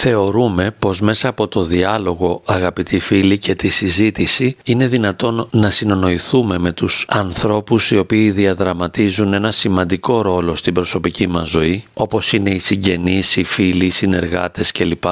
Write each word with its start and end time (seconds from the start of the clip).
Θεωρούμε 0.00 0.74
πως 0.78 1.00
μέσα 1.00 1.28
από 1.28 1.48
το 1.48 1.64
διάλογο 1.64 2.42
αγαπητοί 2.44 2.98
φίλοι 2.98 3.38
και 3.38 3.54
τη 3.54 3.68
συζήτηση 3.68 4.56
είναι 4.64 4.86
δυνατόν 4.86 5.48
να 5.50 5.70
συνονοηθούμε 5.70 6.58
με 6.58 6.72
τους 6.72 7.04
ανθρώπους 7.08 7.90
οι 7.90 7.98
οποίοι 7.98 8.30
διαδραματίζουν 8.30 9.32
ένα 9.32 9.50
σημαντικό 9.50 10.22
ρόλο 10.22 10.54
στην 10.54 10.74
προσωπική 10.74 11.26
μας 11.26 11.48
ζωή 11.48 11.84
όπως 11.94 12.32
είναι 12.32 12.50
οι 12.50 12.58
συγγενείς, 12.58 13.36
οι 13.36 13.44
φίλοι, 13.44 13.84
οι 13.84 13.90
συνεργάτες 13.90 14.72
κλπ 14.72 15.04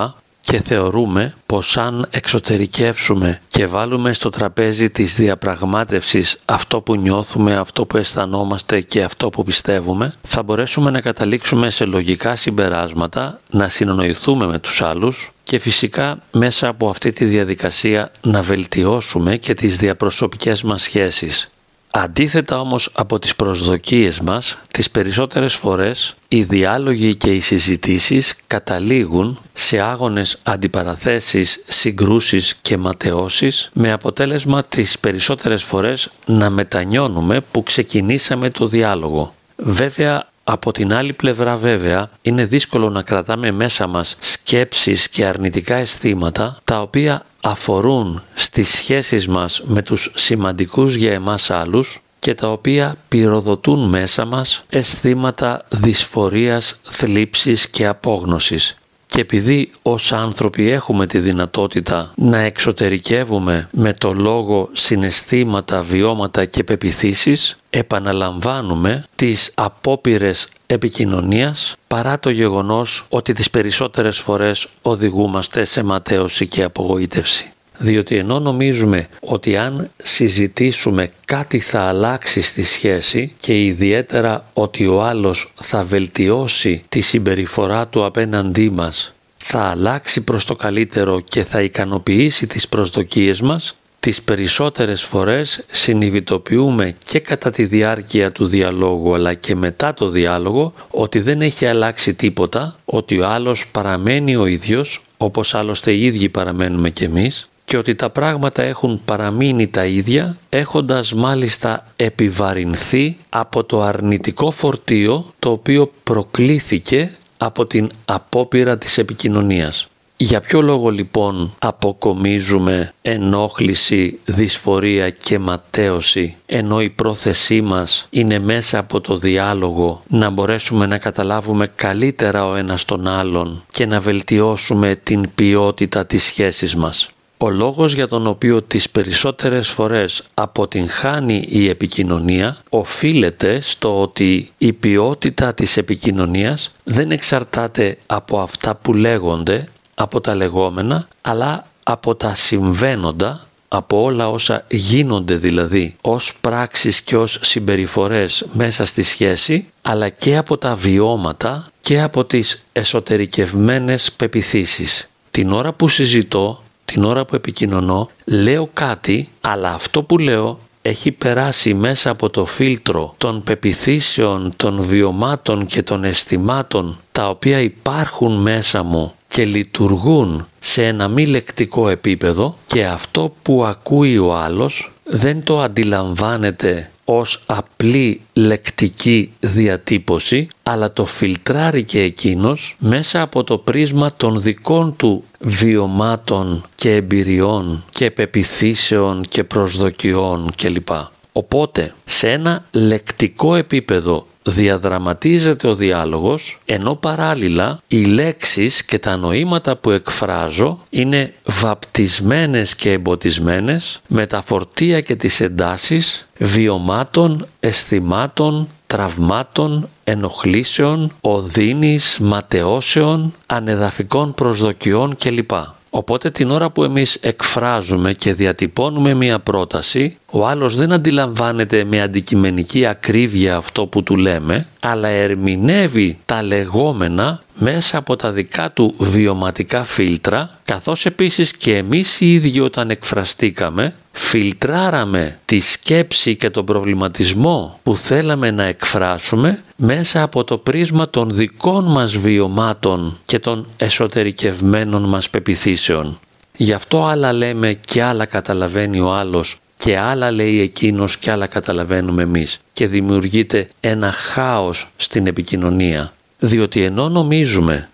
και 0.46 0.60
θεωρούμε 0.60 1.34
πως 1.46 1.76
αν 1.76 2.06
εξωτερικεύσουμε 2.10 3.40
και 3.48 3.66
βάλουμε 3.66 4.12
στο 4.12 4.30
τραπέζι 4.30 4.90
της 4.90 5.14
διαπραγμάτευσης 5.14 6.40
αυτό 6.44 6.80
που 6.80 6.96
νιώθουμε, 6.96 7.56
αυτό 7.56 7.86
που 7.86 7.96
αισθανόμαστε 7.96 8.80
και 8.80 9.02
αυτό 9.02 9.30
που 9.30 9.44
πιστεύουμε, 9.44 10.14
θα 10.22 10.42
μπορέσουμε 10.42 10.90
να 10.90 11.00
καταλήξουμε 11.00 11.70
σε 11.70 11.84
λογικά 11.84 12.36
συμπεράσματα, 12.36 13.40
να 13.50 13.68
συνονοηθούμε 13.68 14.46
με 14.46 14.58
τους 14.58 14.82
άλλους 14.82 15.30
και 15.42 15.58
φυσικά 15.58 16.18
μέσα 16.32 16.68
από 16.68 16.88
αυτή 16.88 17.12
τη 17.12 17.24
διαδικασία 17.24 18.10
να 18.22 18.42
βελτιώσουμε 18.42 19.36
και 19.36 19.54
τις 19.54 19.76
διαπροσωπικές 19.76 20.62
μας 20.62 20.82
σχέσεις. 20.82 21.50
Αντίθετα 21.90 22.60
όμως 22.60 22.90
από 22.92 23.18
τις 23.18 23.36
προσδοκίες 23.36 24.20
μας, 24.20 24.58
τις 24.70 24.90
περισσότερες 24.90 25.54
φορές 25.54 26.14
οι 26.28 26.42
διάλογοι 26.42 27.14
και 27.14 27.34
οι 27.34 27.40
συζητήσεις 27.40 28.34
καταλήγουν 28.46 29.38
σε 29.52 29.78
άγονες 29.78 30.38
αντιπαραθέσεις, 30.42 31.62
συγκρούσεις 31.66 32.54
και 32.62 32.76
ματαιώσεις 32.76 33.70
με 33.72 33.92
αποτέλεσμα 33.92 34.62
τις 34.62 34.98
περισσότερες 34.98 35.62
φορές 35.62 36.10
να 36.26 36.50
μετανιώνουμε 36.50 37.40
που 37.40 37.62
ξεκινήσαμε 37.62 38.50
το 38.50 38.66
διάλογο. 38.66 39.34
Βέβαια 39.56 40.28
από 40.48 40.72
την 40.72 40.92
άλλη 40.92 41.12
πλευρά 41.12 41.56
βέβαια 41.56 42.10
είναι 42.22 42.44
δύσκολο 42.44 42.90
να 42.90 43.02
κρατάμε 43.02 43.50
μέσα 43.50 43.86
μας 43.86 44.16
σκέψεις 44.18 45.08
και 45.08 45.24
αρνητικά 45.24 45.74
αισθήματα 45.74 46.58
τα 46.64 46.80
οποία 46.80 47.22
αφορούν 47.40 48.22
στις 48.34 48.68
σχέσεις 48.68 49.28
μας 49.28 49.62
με 49.64 49.82
τους 49.82 50.12
σημαντικούς 50.14 50.94
για 50.94 51.12
εμάς 51.12 51.50
άλλους 51.50 52.00
και 52.18 52.34
τα 52.34 52.52
οποία 52.52 52.96
πυροδοτούν 53.08 53.88
μέσα 53.88 54.24
μας 54.24 54.64
αισθήματα 54.68 55.64
δυσφορίας, 55.68 56.78
θλίψης 56.82 57.68
και 57.68 57.86
απόγνωσης. 57.86 58.76
Και 59.16 59.22
επειδή 59.22 59.70
ως 59.82 60.12
άνθρωποι 60.12 60.70
έχουμε 60.70 61.06
τη 61.06 61.18
δυνατότητα 61.18 62.12
να 62.16 62.38
εξωτερικεύουμε 62.38 63.68
με 63.72 63.92
το 63.92 64.12
λόγο 64.12 64.68
συναισθήματα, 64.72 65.82
βιώματα 65.82 66.44
και 66.44 66.64
πεπιθήσεις, 66.64 67.56
επαναλαμβάνουμε 67.70 69.04
τις 69.16 69.52
απόπειρες 69.54 70.48
επικοινωνίας 70.66 71.74
παρά 71.86 72.18
το 72.18 72.30
γεγονός 72.30 73.04
ότι 73.08 73.32
τις 73.32 73.50
περισσότερες 73.50 74.18
φορές 74.18 74.68
οδηγούμαστε 74.82 75.64
σε 75.64 75.82
ματέωση 75.82 76.46
και 76.46 76.62
απογοήτευση. 76.62 77.50
Διότι 77.78 78.16
ενώ 78.16 78.40
νομίζουμε 78.40 79.08
ότι 79.20 79.56
αν 79.56 79.90
συζητήσουμε 80.02 81.10
κάτι 81.24 81.58
θα 81.58 81.80
αλλάξει 81.80 82.40
στη 82.40 82.62
σχέση 82.62 83.34
και 83.40 83.64
ιδιαίτερα 83.64 84.44
ότι 84.52 84.86
ο 84.86 85.02
άλλος 85.02 85.52
θα 85.54 85.82
βελτιώσει 85.82 86.84
τη 86.88 87.00
συμπεριφορά 87.00 87.86
του 87.86 88.04
απέναντί 88.04 88.70
μας, 88.70 89.14
θα 89.36 89.60
αλλάξει 89.60 90.20
προς 90.20 90.44
το 90.44 90.56
καλύτερο 90.56 91.20
και 91.20 91.44
θα 91.44 91.62
ικανοποιήσει 91.62 92.46
τις 92.46 92.68
προσδοκίες 92.68 93.40
μας, 93.40 93.76
τις 94.00 94.22
περισσότερες 94.22 95.02
φορές 95.02 95.64
συνειδητοποιούμε 95.70 96.94
και 97.04 97.18
κατά 97.20 97.50
τη 97.50 97.64
διάρκεια 97.64 98.32
του 98.32 98.46
διαλόγου 98.46 99.14
αλλά 99.14 99.34
και 99.34 99.54
μετά 99.54 99.94
το 99.94 100.08
διάλογο 100.08 100.72
ότι 100.90 101.20
δεν 101.20 101.42
έχει 101.42 101.66
αλλάξει 101.66 102.14
τίποτα, 102.14 102.76
ότι 102.84 103.20
ο 103.20 103.26
άλλος 103.26 103.66
παραμένει 103.66 104.36
ο 104.36 104.46
ίδιος 104.46 105.00
όπως 105.16 105.54
άλλωστε 105.54 105.92
οι 105.92 106.04
ίδιοι 106.04 106.28
παραμένουμε 106.28 106.90
κι 106.90 107.04
εμείς 107.04 107.46
και 107.66 107.76
ότι 107.76 107.94
τα 107.94 108.10
πράγματα 108.10 108.62
έχουν 108.62 109.00
παραμείνει 109.04 109.66
τα 109.66 109.86
ίδια 109.86 110.36
έχοντας 110.48 111.12
μάλιστα 111.14 111.86
επιβαρυνθεί 111.96 113.16
από 113.28 113.64
το 113.64 113.82
αρνητικό 113.82 114.50
φορτίο 114.50 115.32
το 115.38 115.50
οποίο 115.50 115.92
προκλήθηκε 116.02 117.16
από 117.36 117.66
την 117.66 117.90
απόπειρα 118.04 118.78
της 118.78 118.98
επικοινωνίας. 118.98 119.88
Για 120.18 120.40
ποιο 120.40 120.60
λόγο 120.60 120.90
λοιπόν 120.90 121.54
αποκομίζουμε 121.58 122.92
ενόχληση, 123.02 124.18
δυσφορία 124.24 125.10
και 125.10 125.38
ματέωση 125.38 126.36
ενώ 126.46 126.80
η 126.82 126.90
πρόθεσή 126.90 127.60
μας 127.60 128.06
είναι 128.10 128.38
μέσα 128.38 128.78
από 128.78 129.00
το 129.00 129.16
διάλογο 129.16 130.02
να 130.08 130.30
μπορέσουμε 130.30 130.86
να 130.86 130.98
καταλάβουμε 130.98 131.66
καλύτερα 131.76 132.46
ο 132.48 132.54
ένας 132.54 132.84
τον 132.84 133.06
άλλον 133.06 133.62
και 133.72 133.86
να 133.86 134.00
βελτιώσουμε 134.00 135.00
την 135.02 135.24
ποιότητα 135.34 136.06
της 136.06 136.24
σχέσης 136.24 136.76
μας; 136.76 137.10
Ο 137.38 137.50
λόγος 137.50 137.94
για 137.94 138.08
τον 138.08 138.26
οποίο 138.26 138.62
τις 138.62 138.90
περισσότερες 138.90 139.68
φορές 139.68 140.22
αποτυγχάνει 140.34 141.46
η 141.48 141.68
επικοινωνία 141.68 142.58
οφείλεται 142.68 143.60
στο 143.60 144.00
ότι 144.02 144.52
η 144.58 144.72
ποιότητα 144.72 145.54
της 145.54 145.76
επικοινωνίας 145.76 146.72
δεν 146.84 147.10
εξαρτάται 147.10 147.98
από 148.06 148.38
αυτά 148.40 148.74
που 148.74 148.94
λέγονται, 148.94 149.68
από 149.94 150.20
τα 150.20 150.34
λεγόμενα, 150.34 151.08
αλλά 151.20 151.66
από 151.82 152.14
τα 152.14 152.34
συμβαίνοντα, 152.34 153.46
από 153.68 154.02
όλα 154.02 154.30
όσα 154.30 154.64
γίνονται 154.68 155.34
δηλαδή 155.34 155.96
ως 156.00 156.32
πράξεις 156.40 157.00
και 157.00 157.16
ως 157.16 157.38
συμπεριφορές 157.42 158.46
μέσα 158.52 158.84
στη 158.84 159.02
σχέση, 159.02 159.66
αλλά 159.82 160.08
και 160.08 160.36
από 160.36 160.58
τα 160.58 160.74
βιώματα 160.74 161.68
και 161.80 162.00
από 162.00 162.24
τις 162.24 162.64
εσωτερικευμένες 162.72 164.12
πεπιθήσεις. 164.12 165.08
Την 165.30 165.52
ώρα 165.52 165.72
που 165.72 165.88
συζητώ 165.88 166.62
την 166.86 167.04
ώρα 167.04 167.24
που 167.24 167.34
επικοινωνώ 167.34 168.10
λέω 168.24 168.70
κάτι 168.74 169.28
αλλά 169.40 169.72
αυτό 169.72 170.02
που 170.02 170.18
λέω 170.18 170.58
έχει 170.82 171.12
περάσει 171.12 171.74
μέσα 171.74 172.10
από 172.10 172.30
το 172.30 172.44
φίλτρο 172.44 173.14
των 173.18 173.42
πεπιθήσεων, 173.42 174.52
των 174.56 174.82
βιωμάτων 174.82 175.66
και 175.66 175.82
των 175.82 176.04
αισθημάτων 176.04 176.98
τα 177.12 177.28
οποία 177.28 177.60
υπάρχουν 177.60 178.40
μέσα 178.40 178.82
μου 178.82 179.12
και 179.26 179.44
λειτουργούν 179.44 180.46
σε 180.58 180.86
ένα 180.86 181.08
μη 181.08 181.26
λεκτικό 181.26 181.88
επίπεδο 181.88 182.56
και 182.66 182.86
αυτό 182.86 183.34
που 183.42 183.64
ακούει 183.64 184.18
ο 184.18 184.36
άλλος 184.36 184.92
δεν 185.04 185.44
το 185.44 185.60
αντιλαμβάνεται 185.60 186.90
ως 187.08 187.40
απλή 187.46 188.20
λεκτική 188.32 189.32
διατύπωση 189.40 190.48
αλλά 190.62 190.92
το 190.92 191.04
φιλτράρει 191.04 191.84
και 191.84 192.00
εκείνος 192.00 192.76
μέσα 192.78 193.20
από 193.20 193.44
το 193.44 193.58
πρίσμα 193.58 194.10
των 194.16 194.40
δικών 194.40 194.96
του 194.96 195.24
βιωμάτων 195.40 196.64
και 196.74 196.94
εμπειριών 196.94 197.84
και 197.90 198.10
πεπιθήσεων 198.10 199.24
και 199.28 199.44
προσδοκιών 199.44 200.50
κλπ. 200.56 200.88
Οπότε 201.32 201.94
σε 202.04 202.30
ένα 202.30 202.64
λεκτικό 202.70 203.54
επίπεδο 203.54 204.26
διαδραματίζεται 204.46 205.68
ο 205.68 205.74
διάλογος 205.74 206.58
ενώ 206.64 206.94
παράλληλα 206.94 207.80
οι 207.88 208.04
λέξεις 208.04 208.84
και 208.84 208.98
τα 208.98 209.16
νοήματα 209.16 209.76
που 209.76 209.90
εκφράζω 209.90 210.80
είναι 210.90 211.32
βαπτισμένες 211.44 212.74
και 212.74 212.92
εμποτισμένες 212.92 214.00
με 214.08 214.26
τα 214.26 214.42
φορτία 214.42 215.00
και 215.00 215.16
τις 215.16 215.40
εντάσεις 215.40 216.26
βιωμάτων, 216.38 217.46
αισθημάτων, 217.60 218.68
τραυμάτων, 218.86 219.88
ενοχλήσεων, 220.04 221.12
οδύνης, 221.20 222.18
ματαιώσεων, 222.20 223.34
ανεδαφικών 223.46 224.34
προσδοκιών 224.34 225.16
κλπ. 225.16 225.50
Οπότε 225.90 226.30
την 226.30 226.50
ώρα 226.50 226.70
που 226.70 226.84
εμείς 226.84 227.14
εκφράζουμε 227.14 228.12
και 228.12 228.34
διατυπώνουμε 228.34 229.14
μία 229.14 229.38
πρόταση, 229.38 230.16
ο 230.30 230.46
άλλος 230.46 230.76
δεν 230.76 230.92
αντιλαμβάνεται 230.92 231.84
με 231.84 232.00
αντικειμενική 232.00 232.86
ακρίβεια 232.86 233.56
αυτό 233.56 233.86
που 233.86 234.02
του 234.02 234.16
λέμε, 234.16 234.66
αλλά 234.80 235.08
ερμηνεύει 235.08 236.18
τα 236.24 236.42
λεγόμενα 236.42 237.42
μέσα 237.58 237.98
από 237.98 238.16
τα 238.16 238.32
δικά 238.32 238.70
του 238.70 238.94
βιωματικά 238.98 239.84
φίλτρα, 239.84 240.50
καθώς 240.64 241.06
επίσης 241.06 241.52
και 241.56 241.76
εμείς 241.76 242.20
οι 242.20 242.34
ίδιοι 242.34 242.60
όταν 242.60 242.90
εκφραστήκαμε, 242.90 243.94
φιλτράραμε 244.18 245.38
τη 245.44 245.60
σκέψη 245.60 246.36
και 246.36 246.50
τον 246.50 246.64
προβληματισμό 246.64 247.80
που 247.82 247.96
θέλαμε 247.96 248.50
να 248.50 248.62
εκφράσουμε 248.62 249.62
μέσα 249.76 250.22
από 250.22 250.44
το 250.44 250.58
πρίσμα 250.58 251.10
των 251.10 251.30
δικών 251.30 251.84
μας 251.84 252.16
βιωμάτων 252.16 253.18
και 253.24 253.38
των 253.38 253.66
εσωτερικευμένων 253.76 255.02
μας 255.02 255.30
πεπιθήσεων. 255.30 256.18
Γι' 256.56 256.72
αυτό 256.72 257.04
άλλα 257.04 257.32
λέμε 257.32 257.72
και 257.72 258.02
άλλα 258.02 258.24
καταλαβαίνει 258.24 259.00
ο 259.00 259.12
άλλος 259.12 259.56
και 259.76 259.98
άλλα 259.98 260.30
λέει 260.30 260.60
εκείνος 260.60 261.18
και 261.18 261.30
άλλα 261.30 261.46
καταλαβαίνουμε 261.46 262.22
εμείς 262.22 262.58
και 262.72 262.86
δημιουργείται 262.86 263.68
ένα 263.80 264.12
χάος 264.12 264.88
στην 264.96 265.26
επικοινωνία 265.26 266.12
διότι 266.38 266.82
ενώ 266.82 267.08
νομίζουμε 267.08 267.88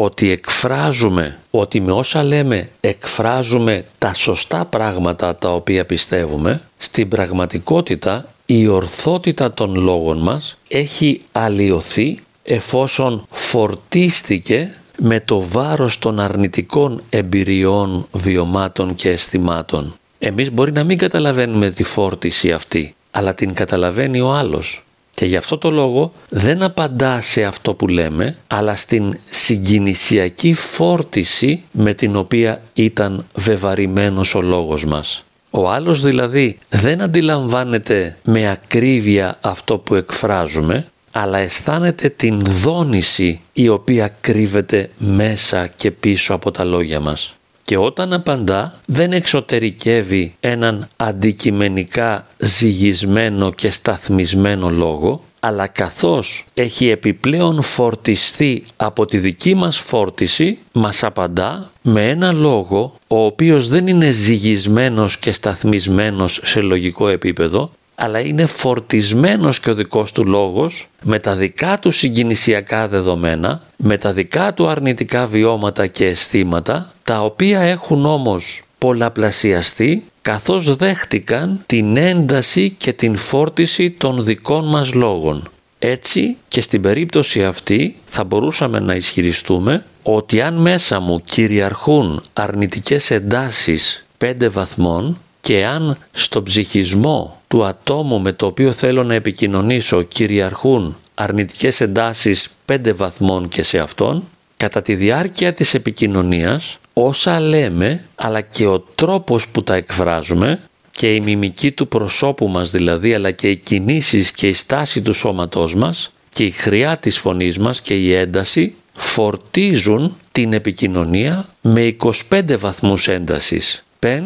ότι 0.00 0.30
εκφράζουμε, 0.30 1.38
ότι 1.50 1.80
με 1.80 1.92
όσα 1.92 2.22
λέμε 2.22 2.68
εκφράζουμε 2.80 3.84
τα 3.98 4.14
σωστά 4.14 4.64
πράγματα 4.64 5.36
τα 5.36 5.54
οποία 5.54 5.86
πιστεύουμε, 5.86 6.62
στην 6.78 7.08
πραγματικότητα 7.08 8.28
η 8.46 8.66
ορθότητα 8.66 9.52
των 9.52 9.74
λόγων 9.74 10.18
μας 10.18 10.58
έχει 10.68 11.20
αλλοιωθεί 11.32 12.18
εφόσον 12.42 13.26
φορτίστηκε 13.30 14.74
με 14.98 15.20
το 15.20 15.42
βάρος 15.42 15.98
των 15.98 16.20
αρνητικών 16.20 17.02
εμπειριών, 17.10 18.06
βιωμάτων 18.12 18.94
και 18.94 19.08
αισθημάτων. 19.08 19.94
Εμείς 20.18 20.52
μπορεί 20.52 20.72
να 20.72 20.84
μην 20.84 20.98
καταλαβαίνουμε 20.98 21.70
τη 21.70 21.82
φόρτιση 21.82 22.52
αυτή, 22.52 22.94
αλλά 23.10 23.34
την 23.34 23.54
καταλαβαίνει 23.54 24.20
ο 24.20 24.32
άλλος. 24.32 24.82
Και 25.18 25.26
γι' 25.26 25.36
αυτό 25.36 25.58
το 25.58 25.70
λόγο 25.70 26.12
δεν 26.28 26.62
απαντά 26.62 27.20
σε 27.20 27.44
αυτό 27.44 27.74
που 27.74 27.88
λέμε, 27.88 28.36
αλλά 28.46 28.76
στην 28.76 29.18
συγκινησιακή 29.30 30.54
φόρτιση 30.54 31.62
με 31.70 31.94
την 31.94 32.16
οποία 32.16 32.60
ήταν 32.74 33.26
βεβαρημένος 33.34 34.34
ο 34.34 34.40
λόγος 34.40 34.84
μας. 34.84 35.24
Ο 35.50 35.70
άλλος 35.70 36.02
δηλαδή 36.02 36.58
δεν 36.68 37.02
αντιλαμβάνεται 37.02 38.16
με 38.24 38.50
ακρίβεια 38.50 39.38
αυτό 39.40 39.78
που 39.78 39.94
εκφράζουμε, 39.94 40.86
αλλά 41.12 41.38
αισθάνεται 41.38 42.08
την 42.08 42.42
δόνηση 42.44 43.40
η 43.52 43.68
οποία 43.68 44.16
κρύβεται 44.20 44.90
μέσα 44.98 45.66
και 45.66 45.90
πίσω 45.90 46.34
από 46.34 46.50
τα 46.50 46.64
λόγια 46.64 47.00
μας. 47.00 47.37
Και 47.68 47.76
όταν 47.76 48.12
απαντά 48.12 48.80
δεν 48.86 49.12
εξωτερικεύει 49.12 50.34
έναν 50.40 50.88
αντικειμενικά 50.96 52.26
ζυγισμένο 52.38 53.52
και 53.52 53.70
σταθμισμένο 53.70 54.68
λόγο, 54.68 55.22
αλλά 55.40 55.66
καθώς 55.66 56.44
έχει 56.54 56.88
επιπλέον 56.88 57.62
φορτιστεί 57.62 58.64
από 58.76 59.04
τη 59.04 59.18
δική 59.18 59.54
μας 59.54 59.78
φόρτιση, 59.78 60.58
μας 60.72 61.04
απαντά 61.04 61.70
με 61.82 62.08
ένα 62.08 62.32
λόγο 62.32 62.94
ο 63.06 63.24
οποίος 63.24 63.68
δεν 63.68 63.86
είναι 63.86 64.10
ζυγισμένος 64.10 65.18
και 65.18 65.32
σταθμισμένος 65.32 66.40
σε 66.44 66.60
λογικό 66.60 67.08
επίπεδο, 67.08 67.70
αλλά 68.00 68.20
είναι 68.20 68.46
φορτισμένος 68.46 69.60
και 69.60 69.70
ο 69.70 69.74
δικός 69.74 70.12
του 70.12 70.24
λόγος 70.26 70.88
με 71.02 71.18
τα 71.18 71.36
δικά 71.36 71.78
του 71.78 71.90
συγκινησιακά 71.90 72.88
δεδομένα, 72.88 73.62
με 73.76 73.98
τα 73.98 74.12
δικά 74.12 74.54
του 74.54 74.68
αρνητικά 74.68 75.26
βιώματα 75.26 75.86
και 75.86 76.06
αισθήματα, 76.06 76.92
τα 77.04 77.24
οποία 77.24 77.60
έχουν 77.60 78.06
όμως 78.06 78.62
πολλαπλασιαστεί 78.78 80.04
καθώς 80.22 80.76
δέχτηκαν 80.76 81.60
την 81.66 81.96
ένταση 81.96 82.70
και 82.70 82.92
την 82.92 83.16
φόρτιση 83.16 83.90
των 83.90 84.24
δικών 84.24 84.68
μας 84.68 84.94
λόγων. 84.94 85.48
Έτσι 85.78 86.36
και 86.48 86.60
στην 86.60 86.82
περίπτωση 86.82 87.44
αυτή 87.44 87.96
θα 88.06 88.24
μπορούσαμε 88.24 88.80
να 88.80 88.94
ισχυριστούμε 88.94 89.84
ότι 90.02 90.40
αν 90.40 90.54
μέσα 90.54 91.00
μου 91.00 91.20
κυριαρχούν 91.24 92.22
αρνητικές 92.32 93.10
εντάσεις 93.10 94.06
5 94.18 94.50
βαθμών 94.50 95.18
και 95.48 95.66
αν 95.66 95.98
στο 96.10 96.42
ψυχισμό 96.42 97.40
του 97.48 97.64
ατόμου 97.64 98.20
με 98.20 98.32
το 98.32 98.46
οποίο 98.46 98.72
θέλω 98.72 99.04
να 99.04 99.14
επικοινωνήσω 99.14 100.02
κυριαρχούν 100.02 100.96
αρνητικές 101.14 101.80
εντάσεις 101.80 102.48
5 102.66 102.94
βαθμών 102.96 103.48
και 103.48 103.62
σε 103.62 103.78
αυτόν, 103.78 104.24
κατά 104.56 104.82
τη 104.82 104.94
διάρκεια 104.94 105.52
της 105.52 105.74
επικοινωνίας 105.74 106.78
όσα 106.92 107.40
λέμε 107.40 108.04
αλλά 108.14 108.40
και 108.40 108.66
ο 108.66 108.80
τρόπος 108.94 109.48
που 109.48 109.62
τα 109.62 109.74
εκφράζουμε 109.74 110.60
και 110.90 111.14
η 111.14 111.20
μιμική 111.20 111.72
του 111.72 111.88
προσώπου 111.88 112.48
μας 112.48 112.70
δηλαδή 112.70 113.14
αλλά 113.14 113.30
και 113.30 113.50
οι 113.50 113.56
κινήσεις 113.56 114.32
και 114.32 114.48
η 114.48 114.52
στάση 114.52 115.02
του 115.02 115.12
σώματός 115.12 115.74
μας 115.74 116.12
και 116.28 116.44
η 116.44 116.50
χρειά 116.50 116.96
της 116.96 117.18
φωνής 117.18 117.58
μας 117.58 117.80
και 117.80 117.94
η 117.94 118.12
ένταση 118.14 118.74
φορτίζουν 118.92 120.16
την 120.32 120.52
επικοινωνία 120.52 121.48
με 121.60 121.96
25 122.30 122.58
βαθμούς 122.58 123.08
έντασης 123.08 123.82
5 124.00 124.18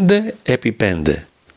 επί 0.43 0.77
5 0.81 1.03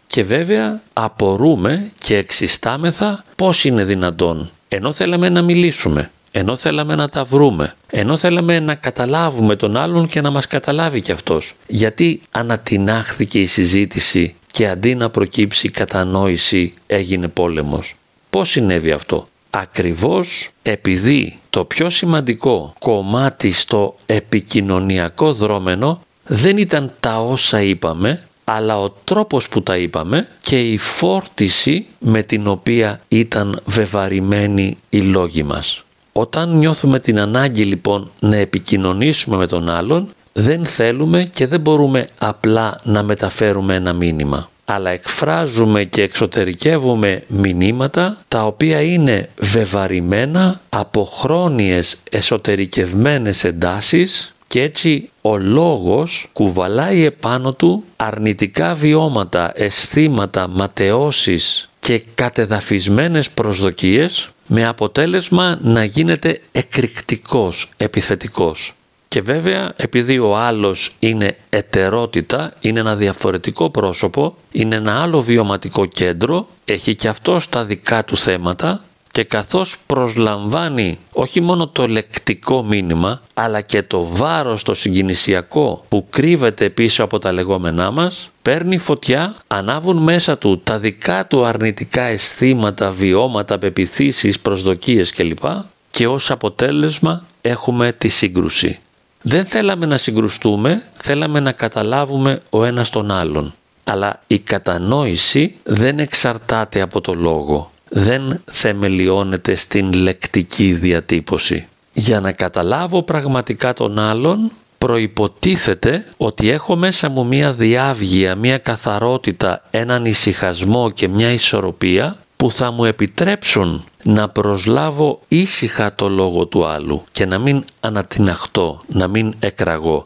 και 0.08 0.24
βέβαια 0.24 0.82
απορούμε 0.94 1.92
και 1.98 2.18
εξιστάμεθα 2.18 3.24
πώς 3.36 3.66
είναι 3.66 3.84
δυνατόν 3.84 4.50
ενώ 4.68 4.94
θέλαμε 4.94 5.30
να 5.30 5.42
μιλήσουμε 5.42 6.10
ενώ 6.38 6.56
θέλαμε 6.56 6.96
να 6.96 7.10
τα 7.10 7.24
βρούμε, 7.24 7.76
ενώ 7.90 8.18
θέλαμε 8.18 8.60
να 8.60 8.76
καταλάβουμε 8.76 9.56
τον 9.56 9.78
άλλον 9.78 10.08
και 10.08 10.22
να 10.22 10.30
μας 10.30 10.48
καταλάβει 10.48 11.02
κι 11.02 11.12
αυτός. 11.12 11.54
Γιατί 11.68 12.22
ανατινάχθηκε 12.32 13.42
η 13.42 13.46
συζήτηση 13.46 14.36
και 14.48 14.68
αντί 14.68 14.96
να 14.96 15.10
προκύψει 15.10 15.70
κατανόηση 15.70 16.74
έγινε 16.88 17.28
πόλεμος. 17.28 17.96
Πώς 18.30 18.50
συνέβη 18.50 18.92
αυτό; 18.92 19.28
Ακριβώς 19.58 20.50
επειδή 20.62 21.40
το 21.50 21.66
πιο 21.66 21.90
σημαντικό 21.90 22.74
κομμάτι 22.80 23.52
στο 23.52 23.96
επικοινωνιακό 24.06 25.34
δρόμενο 25.34 26.02
δεν 26.28 26.58
ήταν 26.58 26.92
τα 27.00 27.22
όσα 27.22 27.62
είπαμε, 27.62 28.24
αλλά 28.44 28.80
ο 28.82 28.90
τρόπος 29.04 29.50
που 29.50 29.64
τα 29.64 29.78
είπαμε 29.78 30.28
και 30.40 30.60
η 30.72 30.78
φόρτιση 30.78 31.88
με 32.00 32.24
την 32.24 32.48
οποία 32.48 33.02
ήταν 33.08 33.62
βεβαρημένοι 33.66 34.78
οι 34.90 35.02
λόγοι 35.02 35.44
μας. 35.44 35.84
Όταν 36.12 36.58
νιώθουμε 36.58 37.00
την 37.00 37.20
ανάγκη 37.20 37.64
λοιπόν 37.64 38.12
να 38.20 38.36
επικοινωνήσουμε 38.36 39.38
με 39.38 39.48
τον 39.48 39.70
άλλον, 39.70 40.08
δεν 40.34 40.66
θέλουμε 40.66 41.24
και 41.24 41.48
δεν 41.48 41.60
μπορούμε 41.60 42.08
απλά 42.18 42.80
να 42.84 43.04
μεταφέρουμε 43.04 43.76
ένα 43.76 43.94
μήνυμα 43.94 44.50
αλλά 44.66 44.90
εκφράζουμε 44.90 45.84
και 45.84 46.02
εξωτερικεύουμε 46.02 47.24
μηνύματα 47.28 48.18
τα 48.28 48.46
οποία 48.46 48.82
είναι 48.82 49.30
βεβαρημένα 49.40 50.62
από 50.70 51.04
χρόνιες 51.04 51.98
εσωτερικευμένες 52.10 53.44
εντάσεις 53.44 54.34
και 54.48 54.62
έτσι 54.62 55.10
ο 55.28 55.38
λόγος 55.38 56.28
κουβαλάει 56.34 57.06
επάνω 57.06 57.54
του 57.54 57.84
αρνητικά 57.96 58.74
βιώματα, 58.74 59.52
αισθήματα, 59.56 60.48
ματαιώσεις 60.48 61.70
και 61.80 62.04
κατεδαφισμένες 62.16 63.32
προσδοκίες 63.32 64.30
με 64.48 64.66
αποτέλεσμα 64.66 65.60
να 65.62 65.84
γίνεται 65.84 66.42
εκρηκτικός, 66.52 67.70
επιθετικός. 67.78 68.74
Και 69.08 69.22
βέβαια 69.22 69.74
επειδή 69.76 70.20
ο 70.20 70.38
άλλος 70.38 70.92
είναι 71.00 71.38
ετερότητα, 71.50 72.54
είναι 72.60 72.80
ένα 72.80 72.96
διαφορετικό 72.96 73.70
πρόσωπο, 73.70 74.36
είναι 74.52 74.76
ένα 74.76 75.02
άλλο 75.02 75.22
βιωματικό 75.22 75.86
κέντρο, 75.86 76.48
έχει 76.66 76.96
και 76.96 77.08
αυτό 77.08 77.40
τα 77.50 77.64
δικά 77.66 78.04
του 78.06 78.18
θέματα 78.18 78.84
και 79.16 79.24
καθώς 79.24 79.78
προσλαμβάνει 79.86 81.00
όχι 81.12 81.42
μόνο 81.42 81.68
το 81.68 81.88
λεκτικό 81.88 82.64
μήνυμα 82.64 83.22
αλλά 83.34 83.62
και 83.62 83.84
το 83.84 84.06
βάρος 84.06 84.64
το 84.64 84.74
συγκινησιακό 84.74 85.86
που 85.90 86.08
κρύβεται 86.10 86.70
πίσω 86.70 87.04
από 87.04 87.20
τα 87.20 87.32
λεγόμενά 87.32 87.92
μας 87.92 88.30
παίρνει 88.42 88.78
φωτιά, 88.78 89.36
ανάβουν 89.48 89.98
μέσα 89.98 90.38
του 90.38 90.60
τα 90.64 90.80
δικά 90.80 91.28
του 91.28 91.46
αρνητικά 91.46 92.02
αισθήματα, 92.02 92.92
βιώματα, 92.92 93.58
πεπιθήσεις, 93.58 94.40
προσδοκίες 94.40 95.12
κλπ. 95.12 95.44
Και 95.92 96.08
ως 96.08 96.32
αποτέλεσμα 96.32 97.26
έχουμε 97.42 97.94
τη 97.98 98.08
σύγκρουση. 98.08 98.80
Δεν 99.22 99.46
θέλαμε 99.46 99.86
να 99.86 99.98
συγκρουστούμε, 99.98 100.84
θέλαμε 100.94 101.40
να 101.40 101.52
καταλάβουμε 101.52 102.40
ο 102.50 102.64
ένας 102.64 102.90
τον 102.90 103.12
άλλον. 103.12 103.54
Αλλά 103.84 104.22
η 104.28 104.40
κατανόηση 104.40 105.56
δεν 105.64 106.00
εξαρτάται 106.00 106.82
από 106.82 107.02
το 107.02 107.14
λόγο 107.14 107.70
δεν 107.90 108.42
θεμελιώνεται 108.52 109.56
στην 109.56 109.94
λεκτική 109.94 110.74
διατύπωση. 110.74 111.68
Για 111.94 112.20
να 112.20 112.32
καταλάβω 112.32 113.04
πραγματικά 113.04 113.74
τον 113.74 114.00
άλλον 114.00 114.52
προϋποτίθεται 114.78 116.06
ότι 116.18 116.50
έχω 116.50 116.76
μέσα 116.76 117.10
μου 117.10 117.26
μία 117.26 117.54
διάβγεια, 117.54 118.36
μία 118.36 118.58
καθαρότητα, 118.58 119.64
έναν 119.72 120.06
ησυχασμό 120.06 120.90
και 120.90 121.08
μια 121.08 121.32
ισορροπία 121.32 122.18
που 122.36 122.52
θα 122.52 122.72
μου 122.72 122.86
επιτρέψουν 122.86 123.84
να 124.04 124.30
προσλάβω 124.30 125.20
ήσυχα 125.28 125.96
το 125.96 126.10
λόγο 126.10 126.46
του 126.46 126.66
άλλου 126.66 127.04
και 127.12 127.26
να 127.26 127.38
μην 127.38 127.64
ανατιναχτώ, 127.80 128.82
να 128.88 129.08
μην 129.08 129.34
εκραγώ 129.40 130.06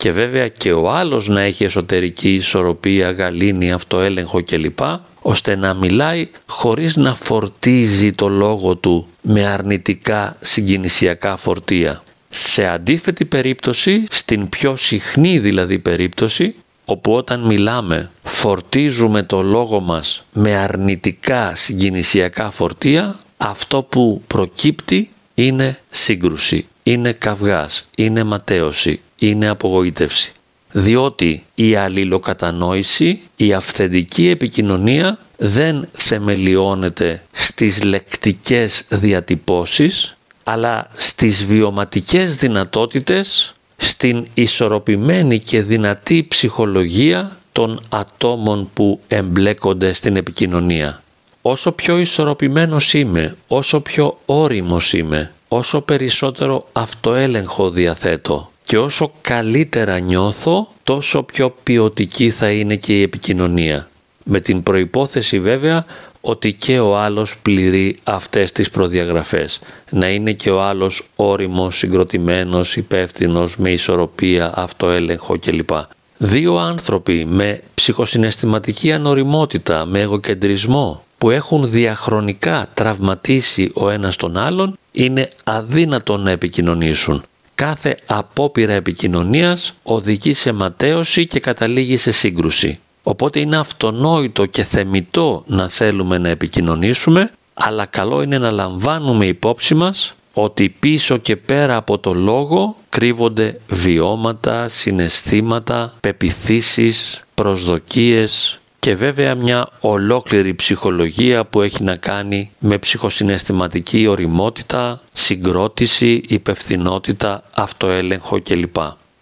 και 0.00 0.12
βέβαια 0.12 0.48
και 0.48 0.72
ο 0.72 0.90
άλλος 0.90 1.28
να 1.28 1.40
έχει 1.40 1.64
εσωτερική 1.64 2.34
ισορροπία, 2.34 3.10
γαλήνη, 3.10 3.72
αυτοέλεγχο 3.72 4.42
κλπ 4.42 4.78
ώστε 5.22 5.56
να 5.56 5.74
μιλάει 5.74 6.28
χωρίς 6.46 6.96
να 6.96 7.14
φορτίζει 7.14 8.12
το 8.12 8.28
λόγο 8.28 8.76
του 8.76 9.06
με 9.20 9.46
αρνητικά 9.46 10.36
συγκινησιακά 10.40 11.36
φορτία. 11.36 12.02
Σε 12.28 12.66
αντίθετη 12.66 13.24
περίπτωση, 13.24 14.04
στην 14.10 14.48
πιο 14.48 14.76
συχνή 14.76 15.38
δηλαδή 15.38 15.78
περίπτωση, 15.78 16.54
όπου 16.84 17.12
όταν 17.12 17.40
μιλάμε 17.40 18.10
φορτίζουμε 18.22 19.22
το 19.22 19.42
λόγο 19.42 19.80
μας 19.80 20.24
με 20.32 20.56
αρνητικά 20.56 21.54
συγκινησιακά 21.54 22.50
φορτία, 22.50 23.18
αυτό 23.36 23.82
που 23.82 24.22
προκύπτει 24.26 25.10
είναι 25.34 25.78
σύγκρουση, 25.90 26.66
είναι 26.82 27.12
καυγάς, 27.12 27.86
είναι 27.96 28.24
ματέωση, 28.24 29.00
είναι 29.18 29.48
απογοήτευση. 29.48 30.32
Διότι 30.72 31.44
η 31.54 31.74
αλληλοκατανόηση, 31.74 33.20
η 33.36 33.52
αυθεντική 33.52 34.28
επικοινωνία 34.28 35.18
δεν 35.36 35.88
θεμελιώνεται 35.92 37.22
στις 37.32 37.82
λεκτικές 37.82 38.84
διατυπώσεις 38.88 40.16
αλλά 40.44 40.88
στις 40.92 41.44
βιωματικές 41.46 42.36
δυνατότητες, 42.36 43.54
στην 43.76 44.26
ισορροπημένη 44.34 45.38
και 45.38 45.62
δυνατή 45.62 46.26
ψυχολογία 46.28 47.36
των 47.52 47.80
ατόμων 47.88 48.70
που 48.74 49.00
εμπλέκονται 49.08 49.92
στην 49.92 50.16
επικοινωνία. 50.16 51.02
Όσο 51.42 51.72
πιο 51.72 51.98
ισορροπημένος 51.98 52.94
είμαι, 52.94 53.36
όσο 53.48 53.80
πιο 53.80 54.18
όριμος 54.26 54.92
είμαι, 54.92 55.32
όσο 55.48 55.80
περισσότερο 55.80 56.68
αυτοέλεγχο 56.72 57.70
διαθέτω 57.70 58.47
και 58.68 58.78
όσο 58.78 59.12
καλύτερα 59.20 59.98
νιώθω, 59.98 60.68
τόσο 60.84 61.22
πιο 61.22 61.54
ποιοτική 61.62 62.30
θα 62.30 62.50
είναι 62.50 62.76
και 62.76 62.98
η 62.98 63.02
επικοινωνία. 63.02 63.88
Με 64.24 64.40
την 64.40 64.62
προϋπόθεση 64.62 65.40
βέβαια 65.40 65.84
ότι 66.20 66.52
και 66.52 66.78
ο 66.78 66.98
άλλος 66.98 67.38
πληρεί 67.42 67.98
αυτές 68.04 68.52
τις 68.52 68.70
προδιαγραφές. 68.70 69.60
Να 69.90 70.08
είναι 70.08 70.32
και 70.32 70.50
ο 70.50 70.62
άλλος 70.62 71.02
όριμος, 71.16 71.76
συγκροτημένος, 71.76 72.76
υπεύθυνος 72.76 73.56
με 73.56 73.70
ισορροπία, 73.70 74.52
αυτοέλεγχο 74.54 75.38
κλπ. 75.38 75.70
Δύο 76.18 76.56
άνθρωποι 76.56 77.24
με 77.24 77.62
ψυχοσυναισθηματική 77.74 78.92
ανοριμότητα, 78.92 79.84
με 79.86 80.00
εγωκεντρισμό, 80.00 81.04
που 81.18 81.30
έχουν 81.30 81.70
διαχρονικά 81.70 82.68
τραυματίσει 82.74 83.70
ο 83.74 83.90
ένας 83.90 84.16
τον 84.16 84.36
άλλον, 84.36 84.78
είναι 84.92 85.28
αδύνατο 85.44 86.16
να 86.16 86.30
επικοινωνήσουν. 86.30 87.22
Κάθε 87.58 87.96
απόπειρα 88.06 88.72
επικοινωνίας 88.72 89.74
οδηγεί 89.82 90.34
σε 90.34 90.52
ματέωση 90.52 91.26
και 91.26 91.40
καταλήγει 91.40 91.96
σε 91.96 92.10
σύγκρουση. 92.10 92.78
Οπότε 93.02 93.40
είναι 93.40 93.56
αυτονόητο 93.56 94.46
και 94.46 94.64
θεμητό 94.64 95.44
να 95.46 95.68
θέλουμε 95.68 96.18
να 96.18 96.28
επικοινωνήσουμε, 96.28 97.30
αλλά 97.54 97.86
καλό 97.86 98.22
είναι 98.22 98.38
να 98.38 98.50
λαμβάνουμε 98.50 99.26
υπόψη 99.26 99.74
μας 99.74 100.14
ότι 100.32 100.68
πίσω 100.68 101.16
και 101.16 101.36
πέρα 101.36 101.76
από 101.76 101.98
το 101.98 102.14
λόγο 102.14 102.76
κρύβονται 102.88 103.60
βιώματα, 103.68 104.68
συναισθήματα, 104.68 105.94
πεπιθήσεις, 106.00 107.22
προσδοκίες 107.34 108.58
και 108.88 108.94
βέβαια 108.94 109.34
μια 109.34 109.68
ολόκληρη 109.80 110.54
ψυχολογία 110.54 111.44
που 111.44 111.60
έχει 111.60 111.82
να 111.82 111.96
κάνει 111.96 112.50
με 112.58 112.78
ψυχοσυναισθηματική 112.78 114.06
οριμότητα, 114.06 115.00
συγκρότηση, 115.12 116.22
υπευθυνότητα, 116.28 117.42
αυτοέλεγχο 117.54 118.40
κλπ. 118.42 118.76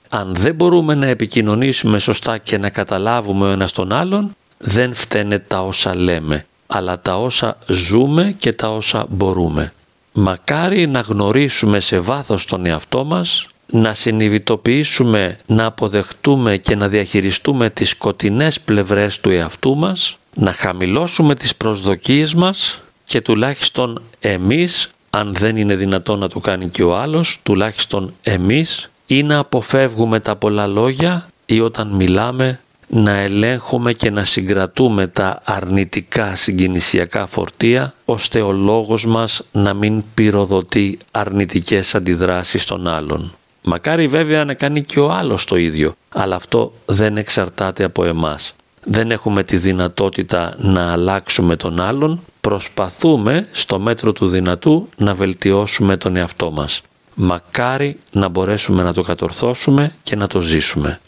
Αν 0.08 0.34
δεν 0.34 0.54
μπορούμε 0.54 0.94
να 0.94 1.06
επικοινωνήσουμε 1.06 1.98
σωστά 1.98 2.38
και 2.38 2.58
να 2.58 2.70
καταλάβουμε 2.70 3.46
ο 3.46 3.50
ένας 3.50 3.72
τον 3.72 3.92
άλλον, 3.92 4.36
δεν 4.58 4.94
φταίνε 4.94 5.38
τα 5.38 5.62
όσα 5.62 5.96
λέμε, 5.96 6.46
αλλά 6.66 7.00
τα 7.00 7.18
όσα 7.18 7.58
ζούμε 7.66 8.34
και 8.38 8.52
τα 8.52 8.72
όσα 8.72 9.06
μπορούμε. 9.08 9.72
Μακάρι 10.12 10.86
να 10.86 11.00
γνωρίσουμε 11.00 11.80
σε 11.80 11.98
βάθος 11.98 12.44
τον 12.44 12.66
εαυτό 12.66 13.04
μας, 13.04 13.46
να 13.66 13.94
συνειδητοποιήσουμε, 13.94 15.38
να 15.46 15.64
αποδεχτούμε 15.64 16.56
και 16.56 16.76
να 16.76 16.88
διαχειριστούμε 16.88 17.70
τις 17.70 17.88
σκοτεινές 17.88 18.60
πλευρές 18.60 19.20
του 19.20 19.30
εαυτού 19.30 19.76
μας, 19.76 20.18
να 20.34 20.52
χαμηλώσουμε 20.52 21.34
τις 21.34 21.56
προσδοκίες 21.56 22.34
μας 22.34 22.80
και 23.04 23.20
τουλάχιστον 23.20 24.02
εμείς, 24.20 24.90
αν 25.10 25.34
δεν 25.34 25.56
είναι 25.56 25.74
δυνατό 25.76 26.16
να 26.16 26.28
το 26.28 26.40
κάνει 26.40 26.68
και 26.68 26.82
ο 26.82 26.96
άλλος, 26.96 27.40
τουλάχιστον 27.42 28.14
εμείς 28.22 28.90
ή 29.06 29.22
να 29.22 29.38
αποφεύγουμε 29.38 30.20
τα 30.20 30.36
πολλά 30.36 30.66
λόγια 30.66 31.28
ή 31.46 31.60
όταν 31.60 31.88
μιλάμε 31.88 32.60
να 32.88 33.12
ελέγχουμε 33.12 33.92
και 33.92 34.10
να 34.10 34.24
συγκρατούμε 34.24 35.06
τα 35.06 35.42
αρνητικά 35.44 36.34
συγκινησιακά 36.34 37.26
φορτία 37.26 37.94
ώστε 38.04 38.40
ο 38.40 38.52
λόγος 38.52 39.06
μας 39.06 39.42
να 39.52 39.74
μην 39.74 40.02
πυροδοτεί 40.14 40.98
αρνητικές 41.10 41.94
αντιδράσεις 41.94 42.64
των 42.64 42.86
άλλων. 42.86 43.34
Μακάρι 43.68 44.08
βέβαια 44.08 44.44
να 44.44 44.54
κάνει 44.54 44.82
και 44.82 45.00
ο 45.00 45.10
άλλος 45.10 45.44
το 45.44 45.56
ίδιο, 45.56 45.96
αλλά 46.08 46.36
αυτό 46.36 46.72
δεν 46.86 47.16
εξαρτάται 47.16 47.84
από 47.84 48.04
εμάς. 48.04 48.54
Δεν 48.84 49.10
έχουμε 49.10 49.44
τη 49.44 49.56
δυνατότητα 49.56 50.56
να 50.58 50.92
αλλάξουμε 50.92 51.56
τον 51.56 51.80
άλλον, 51.80 52.20
προσπαθούμε 52.40 53.48
στο 53.52 53.78
μέτρο 53.78 54.12
του 54.12 54.28
δυνατού 54.28 54.88
να 54.96 55.14
βελτιώσουμε 55.14 55.96
τον 55.96 56.16
εαυτό 56.16 56.50
μας. 56.50 56.82
Μακάρι 57.14 57.98
να 58.12 58.28
μπορέσουμε 58.28 58.82
να 58.82 58.92
το 58.92 59.02
κατορθώσουμε 59.02 59.94
και 60.02 60.16
να 60.16 60.26
το 60.26 60.40
ζήσουμε. 60.40 61.00